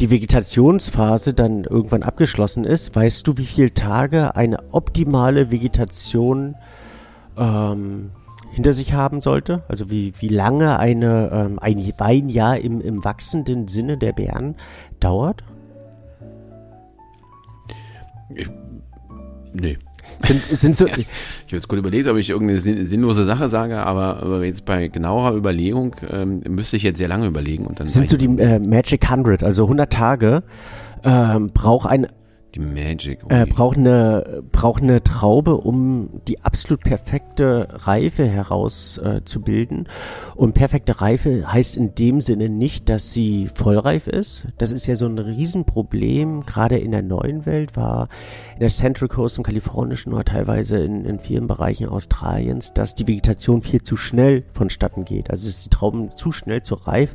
[0.00, 2.94] die Vegetationsphase dann irgendwann abgeschlossen ist.
[2.94, 6.56] Weißt du, wie viele Tage eine optimale Vegetation
[7.38, 8.10] ähm,
[8.50, 9.62] hinter sich haben sollte?
[9.68, 14.56] Also wie, wie lange eine, ähm, ein Weinjahr im, im wachsenden Sinne der Beeren
[15.00, 15.44] dauert?
[18.34, 18.50] Ich,
[19.52, 19.78] nee.
[20.20, 20.86] Sind, sind so.
[20.96, 21.06] Ja, ich
[21.52, 25.34] habe jetzt kurz überlegt, ob ich irgendeine sinnlose Sache sage, aber, aber jetzt bei genauerer
[25.34, 27.88] Überlegung ähm, müsste ich jetzt sehr lange überlegen und dann.
[27.88, 30.42] Sind so die äh, Magic 100, also 100 Tage
[31.04, 32.06] ähm, braucht ein
[32.56, 33.20] die Magic.
[33.28, 39.86] Äh, braucht eine braucht eine Traube, um die absolut perfekte Reife herauszubilden.
[39.86, 44.48] Äh, und perfekte Reife heißt in dem Sinne nicht, dass sie vollreif ist.
[44.58, 46.44] Das ist ja so ein Riesenproblem.
[46.44, 48.08] Gerade in der neuen Welt war
[48.54, 53.06] in der Central Coast im kalifornischen oder teilweise in, in vielen Bereichen Australiens, dass die
[53.06, 55.30] Vegetation viel zu schnell vonstatten geht.
[55.30, 57.14] Also dass die Trauben zu schnell zu reif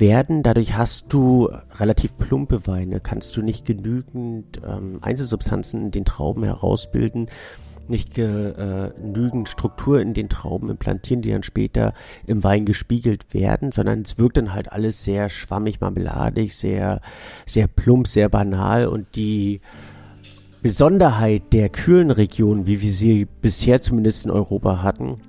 [0.00, 0.42] werden.
[0.42, 6.44] Dadurch hast du relativ plumpe Weine, kannst du nicht genügend ähm, Einzelsubstanzen in den Trauben
[6.44, 7.28] herausbilden,
[7.88, 11.92] nicht äh, genügend Struktur in den Trauben implantieren, die dann später
[12.26, 17.00] im Wein gespiegelt werden, sondern es wirkt dann halt alles sehr schwammig, marmeladig, sehr,
[17.46, 19.60] sehr plump, sehr banal und die
[20.62, 25.20] Besonderheit der kühlen Region, wie wir sie bisher zumindest in Europa hatten,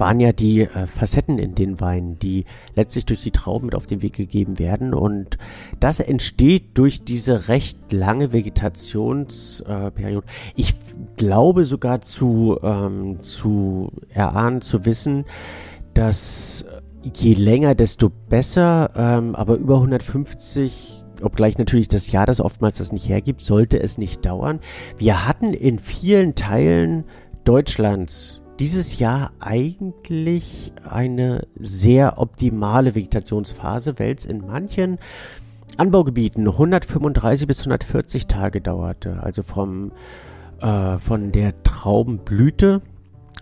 [0.00, 3.86] waren ja die äh, Facetten in den Weinen, die letztlich durch die Trauben mit auf
[3.86, 4.94] den Weg gegeben werden.
[4.94, 5.38] Und
[5.78, 10.26] das entsteht durch diese recht lange Vegetationsperiode.
[10.26, 10.74] Äh, ich
[11.16, 15.26] glaube sogar zu, ähm, zu erahnen, zu wissen,
[15.94, 16.64] dass
[17.14, 22.92] je länger, desto besser, ähm, aber über 150 obgleich natürlich das Jahr das oftmals das
[22.92, 24.60] nicht hergibt, sollte es nicht dauern.
[24.96, 27.04] Wir hatten in vielen Teilen
[27.44, 34.98] Deutschlands dieses Jahr eigentlich eine sehr optimale Vegetationsphase, weil es in manchen
[35.78, 39.22] Anbaugebieten 135 bis 140 Tage dauerte.
[39.22, 39.92] Also vom,
[40.60, 42.82] äh, von der Traubenblüte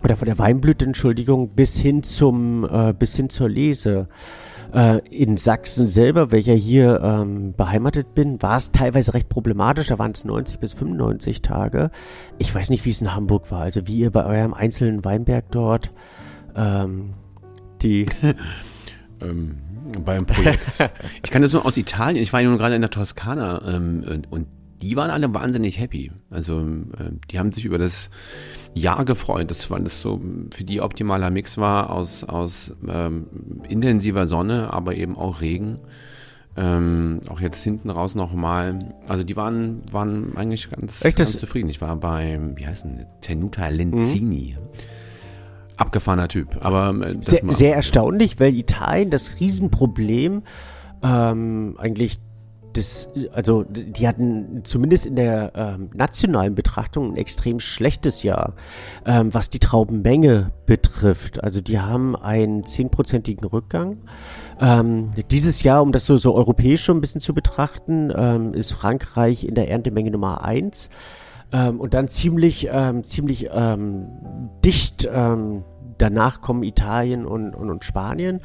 [0.05, 4.07] oder von der Weinblüte, Entschuldigung, bis hin zum, äh, bis hin zur Lese.
[4.73, 9.87] Äh, in Sachsen selber, welcher hier ähm, beheimatet bin, war es teilweise recht problematisch.
[9.87, 11.89] Da waren es 90 bis 95 Tage.
[12.37, 13.61] Ich weiß nicht, wie es in Hamburg war.
[13.61, 15.91] Also wie ihr bei eurem einzelnen Weinberg dort
[16.55, 17.13] ähm,
[17.81, 18.05] die
[19.21, 19.57] ähm,
[20.05, 20.91] beim Projekt.
[21.23, 22.21] ich kann das nur aus Italien.
[22.21, 24.47] Ich war ja nun gerade in der Toskana ähm, und, und
[24.81, 26.11] die waren alle wahnsinnig happy.
[26.29, 28.09] Also äh, die haben sich über das
[28.73, 33.27] Jahr gefreut, dass das so für die optimaler Mix war aus, aus ähm,
[33.67, 35.79] intensiver Sonne, aber eben auch Regen.
[36.57, 38.93] Ähm, auch jetzt hinten raus nochmal.
[39.07, 41.69] Also die waren, waren eigentlich ganz, ganz zufrieden.
[41.69, 44.57] Ich war bei, wie heißt denn, Tenuta Lenzini.
[44.59, 44.69] Mhm.
[45.77, 46.57] Abgefahrener Typ.
[46.61, 50.43] Aber äh, sehr, sehr erstaunlich, weil Italien das Riesenproblem
[51.01, 52.19] ähm, eigentlich
[52.73, 58.53] das, also die hatten zumindest in der ähm, nationalen Betrachtung ein extrem schlechtes Jahr,
[59.05, 61.43] ähm, was die Traubenmenge betrifft.
[61.43, 63.97] Also die haben einen zehnprozentigen Rückgang.
[64.61, 68.71] Ähm, dieses Jahr, um das so, so europäisch schon ein bisschen zu betrachten, ähm, ist
[68.71, 70.89] Frankreich in der Erntemenge Nummer eins
[71.51, 73.49] ähm, und dann ziemlich, ähm, ziemlich
[74.63, 75.07] dicht
[75.99, 78.41] danach kommen Italien und, und, und Spanien.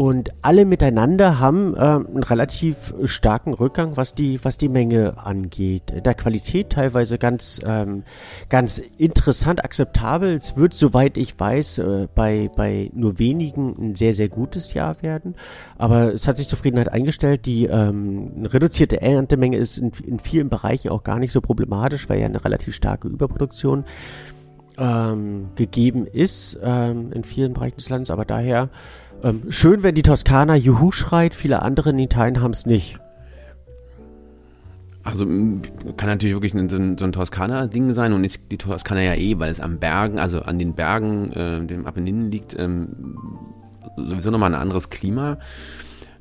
[0.00, 5.92] Und alle miteinander haben äh, einen relativ starken Rückgang, was die, was die Menge angeht.
[6.06, 8.04] Der Qualität teilweise ganz, ähm,
[8.48, 10.32] ganz interessant, akzeptabel.
[10.32, 15.02] Es wird, soweit ich weiß, äh, bei, bei nur wenigen ein sehr, sehr gutes Jahr
[15.02, 15.34] werden.
[15.76, 17.44] Aber es hat sich Zufriedenheit eingestellt.
[17.44, 22.20] Die ähm, reduzierte Erntemenge ist in, in vielen Bereichen auch gar nicht so problematisch, weil
[22.20, 23.84] ja eine relativ starke Überproduktion
[24.78, 28.10] ähm, gegeben ist ähm, in vielen Bereichen des Landes.
[28.10, 28.70] Aber daher
[29.22, 32.98] ähm, schön, wenn die Toskana Juhu schreit, viele andere in Italien haben es nicht.
[35.02, 39.02] Also kann natürlich wirklich ein, so ein, so ein Toskana-Ding sein und ist die Toskana
[39.02, 43.16] ja eh, weil es am Bergen, also an den Bergen, äh, dem Apenninen liegt, ähm,
[43.96, 45.38] sowieso nochmal ein anderes Klima.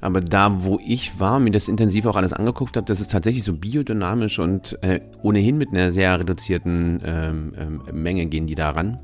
[0.02, 3.44] Aber da, wo ich war, mir das intensiv auch alles angeguckt habe, das ist tatsächlich
[3.44, 8.70] so biodynamisch und äh, ohnehin mit einer sehr reduzierten ähm, ähm, Menge gehen die da
[8.70, 9.00] ran.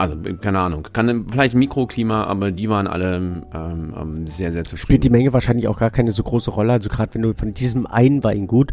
[0.00, 0.88] Also, keine Ahnung.
[0.94, 4.82] Kann vielleicht Mikroklima, aber die waren alle ähm, ähm, sehr, sehr zufrieden.
[4.82, 6.72] Spielt die Menge wahrscheinlich auch gar keine so große Rolle.
[6.72, 8.72] Also gerade wenn du von diesem einen Weingut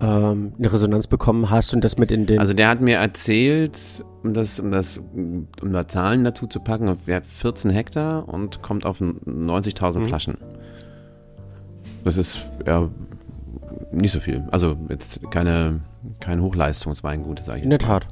[0.00, 2.40] ähm, eine Resonanz bekommen hast und das mit in den.
[2.40, 6.88] Also der hat mir erzählt, um das, um das, um da Zahlen dazu zu packen,
[7.06, 10.06] er hat 14 Hektar und kommt auf 90.000 mhm.
[10.08, 10.36] Flaschen.
[12.02, 12.88] Das ist ja
[13.92, 14.42] nicht so viel.
[14.50, 15.82] Also jetzt keine,
[16.18, 17.64] kein Hochleistungsweingut, sage ich.
[17.64, 18.08] In der Tat.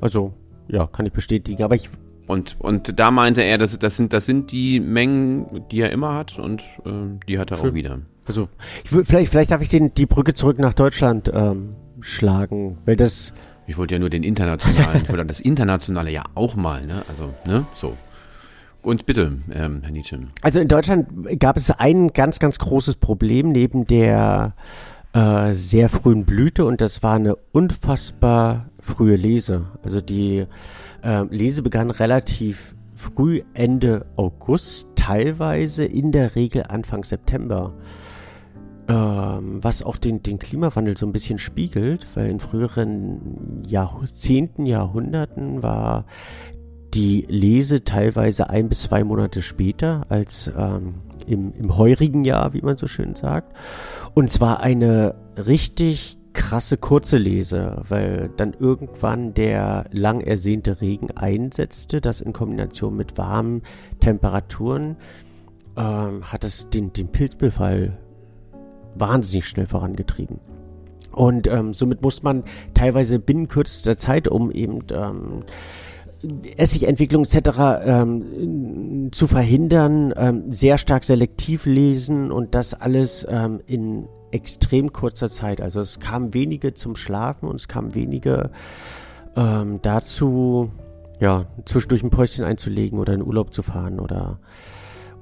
[0.00, 0.34] Also
[0.68, 1.62] ja, kann ich bestätigen.
[1.62, 1.90] Aber ich
[2.26, 6.14] und, und da meinte er, das, das, sind, das sind die Mengen, die er immer
[6.14, 6.90] hat und äh,
[7.28, 7.70] die hat er Schön.
[7.70, 8.00] auch wieder.
[8.26, 8.48] Also,
[8.82, 13.32] ich vielleicht, vielleicht darf ich den, die Brücke zurück nach Deutschland ähm, schlagen, weil das.
[13.68, 17.02] Ich wollte ja nur den internationalen, ich wollte das internationale ja auch mal, ne?
[17.08, 17.64] Also, ne?
[17.74, 17.96] So.
[18.82, 20.18] Und bitte, ähm, Herr Nietzsche.
[20.42, 21.08] Also in Deutschland
[21.40, 24.54] gab es ein ganz, ganz großes Problem neben der
[25.12, 29.66] äh, sehr frühen Blüte und das war eine unfassbar frühe Lese.
[29.82, 30.46] Also die
[31.02, 37.74] äh, Lese begann relativ früh Ende August, teilweise in der Regel Anfang September.
[38.88, 45.62] Ähm, was auch den, den Klimawandel so ein bisschen spiegelt, weil in früheren Jahrzehnten, Jahrhunderten
[45.62, 46.06] war
[46.94, 50.94] die Lese teilweise ein bis zwei Monate später als ähm,
[51.26, 53.56] im, im heurigen Jahr, wie man so schön sagt.
[54.14, 62.00] Und zwar eine richtig krasse kurze Lese, weil dann irgendwann der lang ersehnte Regen einsetzte,
[62.00, 63.62] das in Kombination mit warmen
[64.00, 64.96] Temperaturen
[65.76, 67.96] ähm, hat es den, den Pilzbefall
[68.94, 70.38] wahnsinnig schnell vorangetrieben.
[71.10, 72.44] Und ähm, somit muss man
[72.74, 75.44] teilweise binnen kürzester Zeit, um eben ähm,
[76.56, 77.58] Essigentwicklung etc.
[77.82, 85.28] Ähm, zu verhindern, ähm, sehr stark selektiv lesen und das alles ähm, in extrem kurzer
[85.28, 85.60] Zeit.
[85.60, 88.50] Also es kamen wenige zum Schlafen und es kamen wenige
[89.36, 90.70] ähm, dazu,
[91.20, 94.38] ja, zwischendurch ein Päuschen einzulegen oder in Urlaub zu fahren oder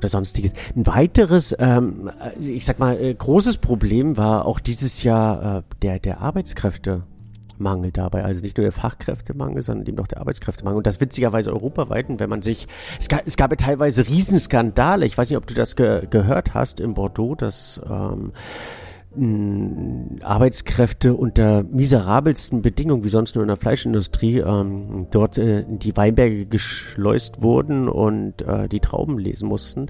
[0.04, 0.52] oder sonstiges.
[0.76, 5.98] Ein weiteres, ähm, ich sag mal, äh, großes Problem war auch dieses Jahr äh, der,
[5.98, 8.24] der Arbeitskräftemangel dabei.
[8.24, 10.76] Also nicht nur der Fachkräftemangel, sondern eben auch der Arbeitskräftemangel.
[10.76, 12.08] Und das witzigerweise europaweit.
[12.10, 12.66] Und wenn man sich,
[13.00, 15.06] es gab, es gab ja teilweise Riesenskandale.
[15.06, 18.32] Ich weiß nicht, ob du das ge gehört hast in Bordeaux, dass ähm,
[19.16, 25.96] Arbeitskräfte unter miserabelsten Bedingungen, wie sonst nur in der Fleischindustrie, ähm, dort äh, in die
[25.96, 29.88] Weinberge geschleust wurden und äh, die Trauben lesen mussten.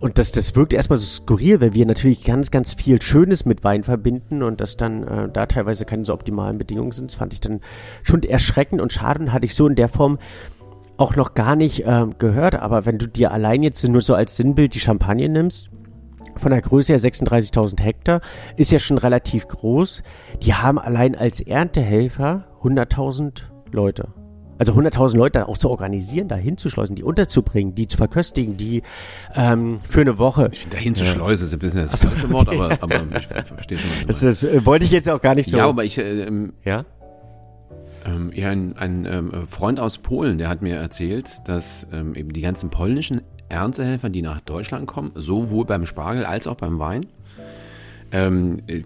[0.00, 3.64] Und das, das wirkt erstmal so skurril, weil wir natürlich ganz, ganz viel Schönes mit
[3.64, 7.10] Wein verbinden und das dann äh, da teilweise keine so optimalen Bedingungen sind.
[7.10, 7.60] Das fand ich dann
[8.02, 10.18] schon erschreckend und schade und hatte ich so in der Form
[10.98, 12.54] auch noch gar nicht äh, gehört.
[12.54, 15.70] Aber wenn du dir allein jetzt nur so als Sinnbild die Champagne nimmst,
[16.38, 18.20] von der Größe her 36.000 Hektar,
[18.56, 20.02] ist ja schon relativ groß.
[20.42, 24.08] Die haben allein als Erntehelfer 100.000 Leute.
[24.58, 28.82] Also 100.000 Leute auch zu organisieren, da hinzuschleusen, die unterzubringen, die zu verköstigen, die
[29.36, 30.50] ähm, für eine Woche.
[30.52, 33.90] Ich finde, da hinzuschleusen ist ein bisschen das falsche Wort, aber, aber ich verstehe schon,
[33.90, 35.56] was Das, das äh, wollte ich jetzt auch gar nicht so.
[35.56, 36.84] Ja, aber ich, äh, ähm, ja?
[38.04, 42.32] Ähm, ja, ein, ein ähm, Freund aus Polen, der hat mir erzählt, dass ähm, eben
[42.32, 47.06] die ganzen polnischen Erntehelfer, die nach Deutschland kommen, sowohl beim Spargel als auch beim Wein.
[48.10, 48.82] Ähm, äh,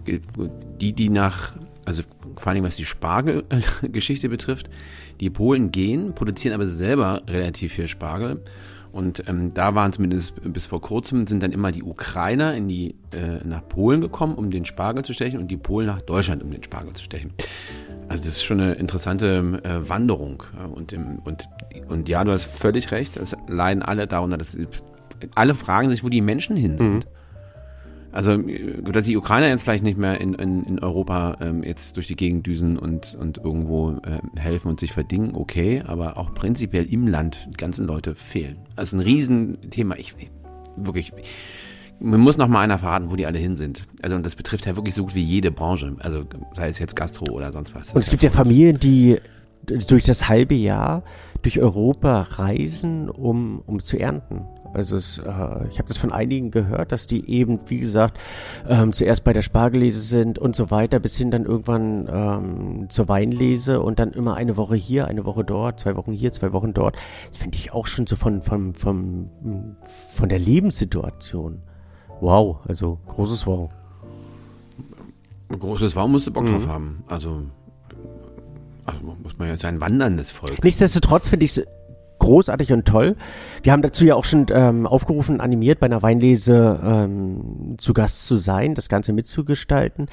[0.81, 1.53] die, die nach,
[1.85, 2.03] also
[2.37, 4.69] vor allem was die Spargelgeschichte betrifft,
[5.19, 8.41] die Polen gehen, produzieren aber selber relativ viel Spargel.
[8.91, 12.95] Und ähm, da waren zumindest bis vor kurzem, sind dann immer die Ukrainer in die,
[13.11, 16.51] äh, nach Polen gekommen, um den Spargel zu stechen und die Polen nach Deutschland, um
[16.51, 17.33] den Spargel zu stechen.
[18.07, 20.43] Also das ist schon eine interessante äh, Wanderung.
[20.75, 21.49] Und, im, und,
[21.89, 24.37] und ja, du hast völlig recht, es leiden alle darunter.
[24.37, 24.57] Dass,
[25.35, 26.93] alle fragen sich, wo die Menschen hin sind.
[26.93, 27.03] Mhm.
[28.11, 32.05] Also, dass die Ukrainer jetzt vielleicht nicht mehr in, in, in Europa ähm, jetzt durch
[32.05, 36.85] die Gegend düsen und, und irgendwo äh, helfen und sich verdingen, okay, aber auch prinzipiell
[36.85, 38.57] im Land die ganzen Leute fehlen.
[38.75, 39.95] Also ein Riesenthema.
[39.95, 40.29] Ich, ich
[40.75, 41.11] wirklich,
[41.99, 43.87] man muss noch mal einer verraten, wo die alle hin sind.
[44.03, 45.95] Also und das betrifft ja wirklich so gut wie jede Branche.
[45.97, 47.89] Also sei es jetzt Gastro oder sonst was.
[47.89, 49.17] Und es gibt ja Familien, die
[49.65, 51.03] durch das halbe Jahr
[51.41, 54.45] durch Europa reisen, um, um zu ernten.
[54.73, 58.17] Also es, äh, ich habe das von einigen gehört, dass die eben, wie gesagt,
[58.67, 63.09] ähm, zuerst bei der Spargellese sind und so weiter, bis hin dann irgendwann ähm, zur
[63.09, 66.73] Weinlese und dann immer eine Woche hier, eine Woche dort, zwei Wochen hier, zwei Wochen
[66.73, 66.95] dort.
[67.29, 69.29] Das finde ich auch schon so von, von, von,
[70.13, 71.61] von der Lebenssituation
[72.23, 73.69] wow, also großes Wow.
[75.49, 76.53] Großes Wow musst du Bock mhm.
[76.53, 77.03] drauf haben.
[77.07, 77.43] Also,
[78.85, 80.63] also muss man ja sein wanderndes Volk.
[80.63, 81.67] Nichtsdestotrotz finde ich es
[82.19, 83.15] großartig und toll.
[83.63, 88.25] Wir haben dazu ja auch schon ähm, aufgerufen, animiert bei einer Weinlese ähm, zu Gast
[88.25, 90.07] zu sein, das Ganze mitzugestalten.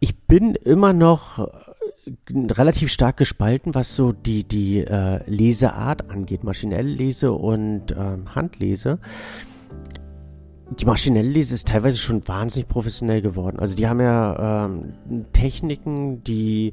[0.00, 6.42] Ich bin immer noch äh, relativ stark gespalten, was so die, die äh, Leseart angeht,
[6.42, 8.98] maschinelle Lese und ähm, Handlese
[10.78, 13.58] die maschinelle Lese ist teilweise schon wahnsinnig professionell geworden.
[13.58, 14.94] Also die haben ja ähm,
[15.32, 16.72] Techniken, die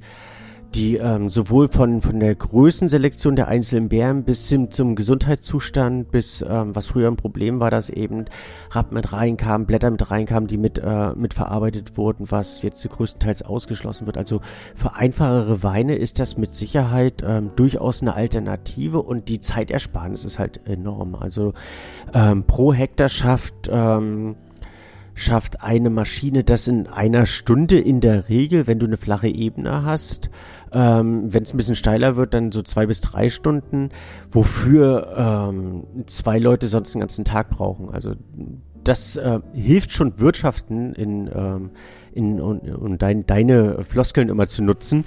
[0.75, 6.45] die ähm, sowohl von, von der Größenselektion der einzelnen Bären bis hin zum Gesundheitszustand, bis
[6.47, 8.25] ähm, was früher ein Problem war, dass eben
[8.71, 13.41] Rappen mit reinkamen, Blätter mit reinkamen, die mit, äh, mit verarbeitet wurden, was jetzt größtenteils
[13.41, 14.17] ausgeschlossen wird.
[14.17, 14.41] Also
[14.75, 20.37] für einfachere Weine ist das mit Sicherheit ähm, durchaus eine Alternative und die Zeitersparnis ist
[20.37, 21.15] halt enorm.
[21.15, 21.53] Also
[22.13, 24.35] ähm, pro Hektar schafft ähm,
[25.19, 29.83] schafft eine Maschine das in einer Stunde in der Regel, wenn du eine flache Ebene
[29.83, 30.29] hast.
[30.71, 33.89] Ähm, wenn es ein bisschen steiler wird, dann so zwei bis drei Stunden,
[34.29, 37.89] wofür ähm, zwei Leute sonst den ganzen Tag brauchen.
[37.89, 38.13] Also
[38.83, 41.71] das äh, hilft schon Wirtschaften in, ähm,
[42.13, 45.05] in und, und dein, deine Floskeln immer zu nutzen.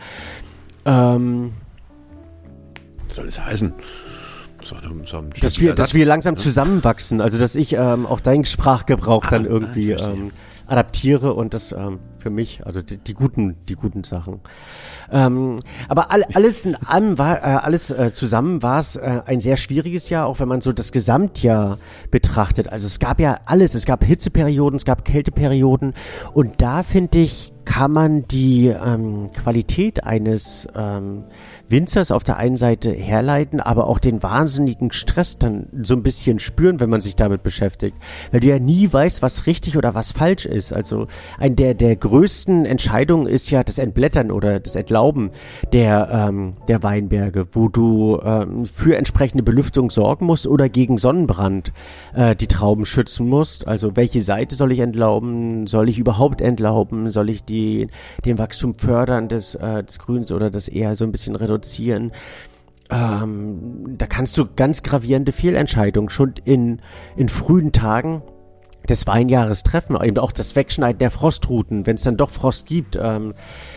[0.84, 1.52] Ähm,
[3.06, 3.72] Was soll das heißen?
[4.60, 9.24] So, so dass, wir, dass wir langsam zusammenwachsen, also dass ich ähm, auch deinen Sprachgebrauch
[9.26, 10.30] ah, dann irgendwie ähm,
[10.66, 14.40] adaptiere und das ähm, für mich, also die, die guten, die guten Sachen.
[15.10, 19.40] Ähm, aber all, alles in allem war, äh, alles äh, zusammen war es äh, ein
[19.40, 21.78] sehr schwieriges Jahr, auch wenn man so das Gesamtjahr
[22.10, 22.68] betrachtet.
[22.68, 25.94] Also es gab ja alles, es gab Hitzeperioden, es gab Kälteperioden
[26.32, 31.24] und da finde ich kann man die ähm, Qualität eines ähm,
[31.68, 36.38] Winzers auf der einen Seite herleiten, aber auch den wahnsinnigen Stress dann so ein bisschen
[36.38, 37.96] spüren, wenn man sich damit beschäftigt.
[38.30, 40.72] Weil du ja nie weißt, was richtig oder was falsch ist.
[40.72, 41.06] Also
[41.38, 45.30] ein der, der größten Entscheidungen ist ja das Entblättern oder das Entlauben
[45.72, 51.72] der, ähm, der Weinberge, wo du ähm, für entsprechende Belüftung sorgen musst oder gegen Sonnenbrand
[52.14, 53.66] äh, die Trauben schützen musst.
[53.66, 55.66] Also welche Seite soll ich entlauben?
[55.66, 57.10] Soll ich überhaupt entlauben?
[57.10, 57.51] Soll ich die,
[58.24, 62.12] den Wachstum fördern des, äh, des Grüns oder das eher so ein bisschen reduzieren?
[62.90, 66.80] Ähm, da kannst du ganz gravierende Fehlentscheidungen schon in,
[67.16, 68.22] in frühen Tagen
[68.88, 72.98] des Weinjahres treffen, eben auch das Wegschneiden der Frostruten, wenn es dann doch Frost gibt.
[73.00, 73.34] Ähm,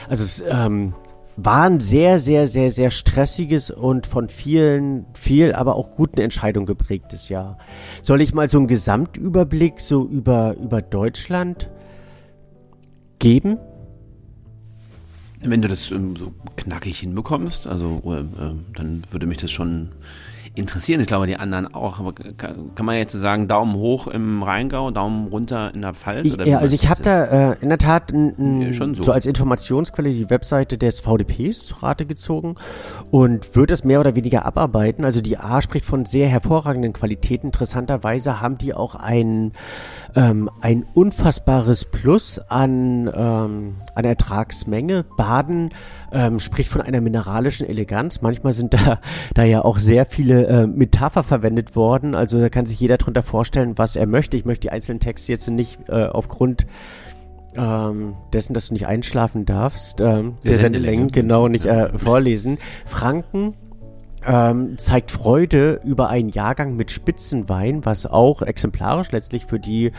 [0.10, 0.94] also es ähm,
[1.38, 6.66] war ein sehr, sehr, sehr, sehr stressiges und von vielen, viel, aber auch guten Entscheidungen
[6.66, 7.58] geprägtes Jahr.
[8.02, 11.70] Soll ich mal so einen Gesamtüberblick so über, über Deutschland
[13.20, 13.58] geben?
[15.42, 18.24] Wenn du das ähm, so knackig hinbekommst, also äh,
[18.74, 19.90] dann würde mich das schon
[20.56, 21.02] interessieren.
[21.02, 22.00] Ich glaube, die anderen auch.
[22.00, 26.26] Aber kann man jetzt sagen, Daumen hoch im Rheingau, Daumen runter in der Pfalz?
[26.26, 29.04] Ich, ja, also ich habe da äh, in der Tat n, so.
[29.04, 29.12] so.
[29.12, 32.56] als Informationsquelle die Webseite des VDPs zu Rate gezogen
[33.12, 35.06] und würde es mehr oder weniger abarbeiten.
[35.06, 37.48] Also die A spricht von sehr hervorragenden Qualitäten.
[37.48, 39.52] Interessanterweise haben die auch ein,
[40.16, 45.06] ähm, ein unfassbares Plus an, ähm, an Ertragsmenge.
[45.18, 45.72] Baden
[46.12, 48.22] ähm, spricht von einer mineralischen Eleganz.
[48.22, 49.00] Manchmal sind da,
[49.34, 52.16] da ja auch sehr viele äh, Metapher verwendet worden.
[52.16, 54.38] Also da kann sich jeder drunter vorstellen, was er möchte.
[54.38, 56.66] Ich möchte die einzelnen Texte jetzt nicht äh, aufgrund
[57.56, 62.58] ähm, dessen, dass du nicht einschlafen darfst, ähm, der, der Sendelängen, genau, nicht äh, vorlesen.
[62.86, 63.54] Franken
[64.26, 69.92] ähm, zeigt Freude über einen Jahrgang mit Spitzenwein, was auch exemplarisch letztlich für die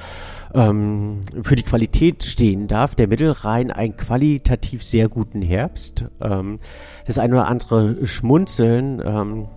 [0.54, 2.94] ähm, für die Qualität stehen darf.
[2.94, 6.06] Der Mittelrhein einen qualitativ sehr guten Herbst.
[6.20, 6.58] Ähm,
[7.06, 9.48] das eine oder andere Schmunzeln ähm, äh,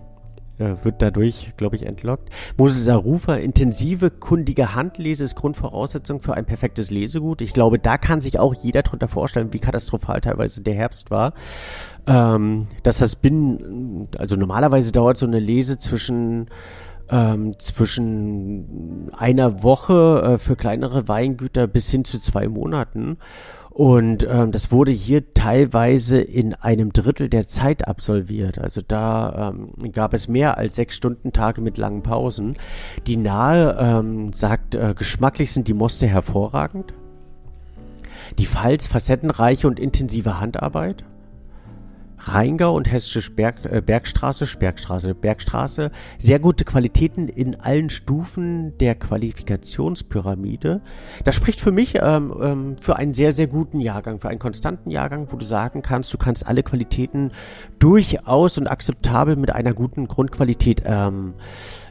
[0.60, 2.28] wird dadurch, glaube ich, entlockt.
[2.56, 7.40] Moses Arufa, intensive, kundige Handlese ist Grundvoraussetzung für ein perfektes Lesegut.
[7.40, 11.32] Ich glaube, da kann sich auch jeder drunter vorstellen, wie katastrophal teilweise der Herbst war.
[12.06, 16.48] Ähm, dass das binnen, also normalerweise dauert so eine Lese zwischen
[17.10, 23.18] ähm, zwischen einer Woche äh, für kleinere Weingüter bis hin zu zwei Monaten.
[23.70, 28.58] Und ähm, das wurde hier teilweise in einem Drittel der Zeit absolviert.
[28.58, 32.56] Also da ähm, gab es mehr als sechs Stunden Tage mit langen Pausen.
[33.06, 36.94] Die Nahe ähm, sagt, äh, geschmacklich sind die Moste hervorragend.
[38.38, 41.04] Die Pfalz facettenreiche und intensive Handarbeit.
[42.20, 48.94] Rheingau und Hessische Berg, äh, Bergstraße, Bergstraße, Bergstraße, sehr gute Qualitäten in allen Stufen der
[48.94, 50.82] Qualifikationspyramide.
[51.24, 54.90] Das spricht für mich ähm, ähm, für einen sehr, sehr guten Jahrgang, für einen konstanten
[54.90, 57.32] Jahrgang, wo du sagen kannst, du kannst alle Qualitäten
[57.78, 61.34] durchaus und akzeptabel mit einer guten Grundqualität ähm,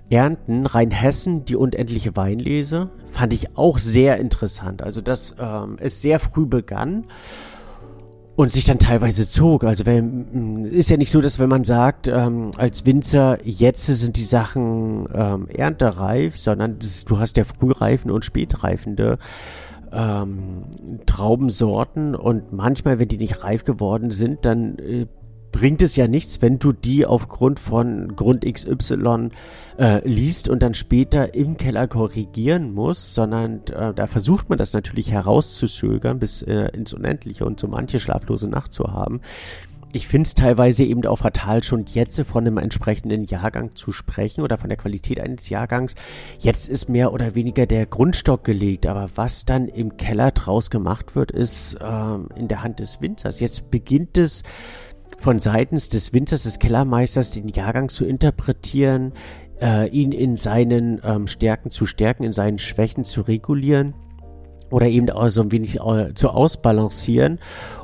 [0.10, 0.66] ernten.
[0.66, 4.82] Rheinhessen, die unendliche Weinlese, fand ich auch sehr interessant.
[4.82, 7.06] Also, dass ähm, es sehr früh begann
[8.40, 9.66] und sich dann teilweise zog.
[9.66, 14.16] Also wenn, ist ja nicht so, dass wenn man sagt, ähm, als Winzer, jetzt sind
[14.16, 19.18] die Sachen ähm, erntereif, sondern das, du hast ja frühreifen und spätreifende
[19.92, 20.64] ähm,
[21.06, 25.08] Traubensorten und manchmal, wenn die nicht reif geworden sind, dann äh,
[25.52, 29.30] bringt es ja nichts, wenn du die aufgrund von Grund XY
[29.78, 34.74] äh, liest und dann später im Keller korrigieren musst, sondern äh, da versucht man das
[34.74, 39.22] natürlich herauszuzögern bis äh, ins Unendliche und so manche schlaflose Nacht zu haben.
[39.92, 44.42] Ich finde es teilweise eben auch fatal, schon jetzt von einem entsprechenden Jahrgang zu sprechen
[44.42, 45.96] oder von der Qualität eines Jahrgangs.
[46.38, 51.16] Jetzt ist mehr oder weniger der Grundstock gelegt, aber was dann im Keller draus gemacht
[51.16, 53.40] wird, ist ähm, in der Hand des Winzers.
[53.40, 54.44] Jetzt beginnt es
[55.20, 59.14] von seitens des Winters des Kellermeisters den Jahrgang zu interpretieren,
[59.62, 63.94] äh, ihn in seinen ähm, Stärken zu stärken, in seinen Schwächen zu regulieren
[64.72, 67.40] oder eben auch so ein wenig äh, zu ausbalancieren,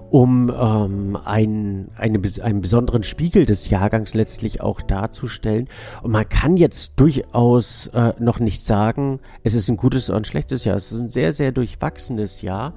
[0.09, 5.67] um ähm, einen, eine, einen besonderen Spiegel des Jahrgangs letztlich auch darzustellen.
[6.03, 10.25] Und man kann jetzt durchaus äh, noch nicht sagen, es ist ein gutes oder ein
[10.25, 10.77] schlechtes Jahr.
[10.77, 12.73] Es ist ein sehr, sehr durchwachsenes Jahr.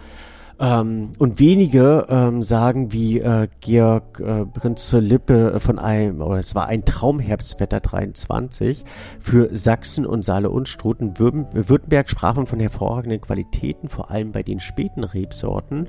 [0.60, 6.38] Ähm, und wenige ähm, sagen wie äh, Georg äh, Prinz zur Lippe von einem, oder
[6.38, 8.84] es war ein Traumherbstwetter 23
[9.20, 11.18] für Sachsen und Saale und Struten.
[11.18, 15.88] Württemberg sprach man von hervorragenden Qualitäten, vor allem bei den späten Rebsorten.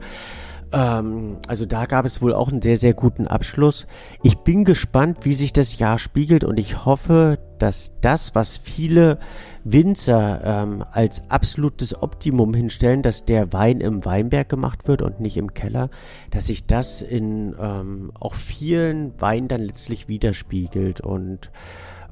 [0.72, 3.88] Ähm, also da gab es wohl auch einen sehr, sehr guten Abschluss.
[4.24, 9.20] Ich bin gespannt, wie sich das Jahr spiegelt und ich hoffe, dass das, was viele
[9.63, 15.38] Winzer ähm, als absolutes Optimum hinstellen, dass der Wein im Weinberg gemacht wird und nicht
[15.38, 15.89] im Keller,
[16.32, 21.51] dass sich das in ähm, auch vielen Weinen dann letztlich widerspiegelt und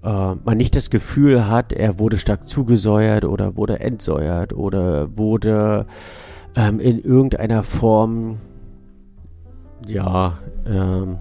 [0.03, 5.85] äh, man nicht das Gefühl hat, er wurde stark zugesäuert oder wurde entsäuert oder wurde
[6.55, 8.37] ähm, in irgendeiner Form
[9.85, 11.17] ja ähm,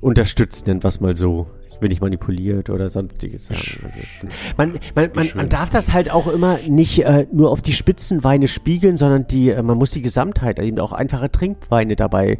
[0.00, 1.46] unterstützt, nennt was mal so.
[1.70, 4.28] Ich will nicht manipuliert oder sonstiges sagen.
[4.56, 8.48] Man, man, man, man darf das halt auch immer nicht äh, nur auf die Spitzenweine
[8.48, 12.38] spiegeln, sondern die, äh, man muss die Gesamtheit, eben auch einfache Trinkweine dabei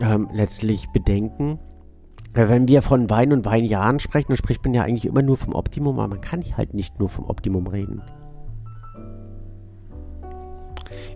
[0.00, 1.58] ähm, letztlich bedenken.
[2.34, 5.54] Wenn wir von Wein und Weinjahren sprechen, dann spricht man ja eigentlich immer nur vom
[5.54, 8.00] Optimum, aber man kann halt nicht nur vom Optimum reden.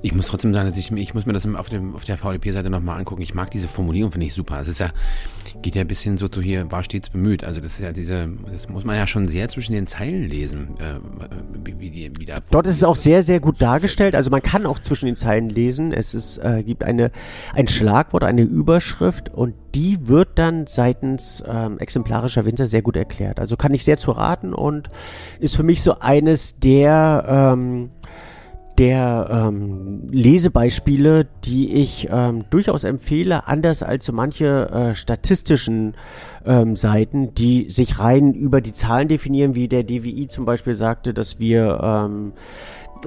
[0.03, 2.71] Ich muss trotzdem sagen, dass ich, ich muss mir das auf, dem, auf der VDP-Seite
[2.71, 3.23] nochmal angucken.
[3.23, 4.61] Ich mag diese Formulierung, finde ich super.
[4.61, 4.91] Es ist ja,
[5.63, 7.45] geht ja ein bisschen so zu hier, war stets bemüht.
[7.45, 10.75] Also das ist ja diese, das muss man ja schon sehr zwischen den Zeilen lesen,
[10.79, 10.99] äh,
[11.65, 14.15] wie, die, wie Dort ist es auch sehr, sehr gut dargestellt.
[14.15, 15.93] Also man kann auch zwischen den Zeilen lesen.
[15.93, 17.11] Es ist, äh, gibt eine,
[17.55, 23.39] ein Schlagwort, eine Überschrift und die wird dann seitens ähm, exemplarischer Winter sehr gut erklärt.
[23.39, 24.91] Also kann ich sehr zu raten und
[25.39, 27.25] ist für mich so eines der
[27.55, 27.91] ähm,
[28.79, 35.95] der ähm, Lesebeispiele, die ich ähm, durchaus empfehle, anders als so manche äh, statistischen
[36.45, 41.15] ähm, Seiten, die sich rein über die Zahlen definieren, wie der DWI zum Beispiel sagte,
[41.15, 42.33] dass wir ähm,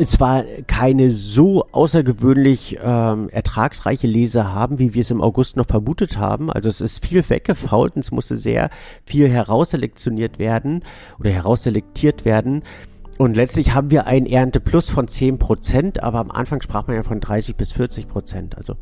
[0.06, 6.18] zwar keine so außergewöhnlich ähm, ertragsreiche Lese haben, wie wir es im August noch vermutet
[6.18, 6.52] haben.
[6.52, 8.70] Also es ist viel weggefault und es musste sehr
[9.06, 10.84] viel herausselektioniert werden
[11.20, 12.64] oder herausselektiert werden.
[13.20, 17.04] Und letztlich haben wir ein Ernte Plus von 10%, aber am Anfang sprach man ja
[17.04, 18.56] von 30 bis 40%.
[18.56, 18.78] Also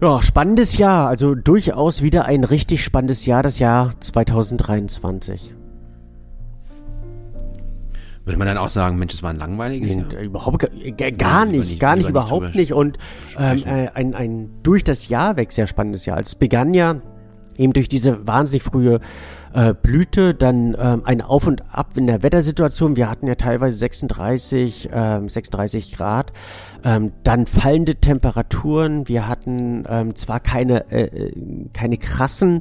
[0.00, 1.06] ja, spannendes Jahr.
[1.06, 5.54] Also durchaus wieder ein richtig spannendes Jahr, das Jahr 2023.
[8.24, 10.14] Würde man dann auch sagen, Mensch, es war ein langweiliges Jahr?
[10.14, 10.66] Äh, überhaupt
[10.96, 12.72] gar, gar nicht, nicht, gar nicht, überhaupt nicht.
[12.72, 12.96] Und
[13.38, 16.16] ähm, äh, ein, ein durch das Jahr weg sehr spannendes Jahr.
[16.16, 16.96] Also es begann ja
[17.58, 19.00] eben durch diese wahnsinnig frühe
[19.56, 22.94] äh, Blüte, dann ähm, ein Auf und Ab in der Wettersituation.
[22.96, 26.34] Wir hatten ja teilweise 36, ähm, 36 Grad,
[26.84, 29.08] ähm, dann fallende Temperaturen.
[29.08, 31.32] Wir hatten ähm, zwar keine äh,
[31.72, 32.60] keine krassen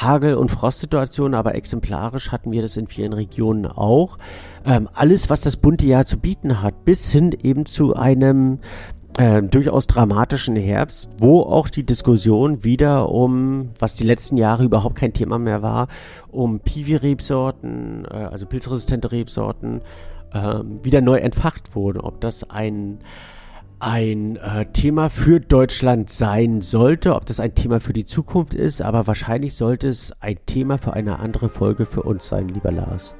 [0.00, 4.16] Hagel- und Frostsituationen, aber exemplarisch hatten wir das in vielen Regionen auch.
[4.64, 8.60] Ähm, alles, was das bunte Jahr zu bieten hat, bis hin eben zu einem
[9.18, 14.96] äh, durchaus dramatischen Herbst, wo auch die Diskussion wieder um, was die letzten Jahre überhaupt
[14.96, 15.88] kein Thema mehr war,
[16.30, 19.80] um Piwi-Rebsorten, äh, also pilzresistente Rebsorten,
[20.32, 22.04] äh, wieder neu entfacht wurde.
[22.04, 22.98] Ob das ein
[23.78, 28.80] ein äh, Thema für Deutschland sein sollte, ob das ein Thema für die Zukunft ist,
[28.80, 33.14] aber wahrscheinlich sollte es ein Thema für eine andere Folge für uns sein, lieber Lars.